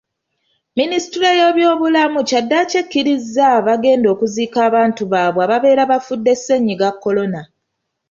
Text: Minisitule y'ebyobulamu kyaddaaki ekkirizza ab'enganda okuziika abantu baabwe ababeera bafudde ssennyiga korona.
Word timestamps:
Minisitule 0.79 1.29
y'ebyobulamu 1.39 2.19
kyaddaaki 2.29 2.75
ekkirizza 2.83 3.43
ab'enganda 3.57 4.07
okuziika 4.13 4.57
abantu 4.67 5.01
baabwe 5.11 5.41
ababeera 5.45 5.83
bafudde 5.91 6.33
ssennyiga 6.37 6.89
korona. 7.03 7.41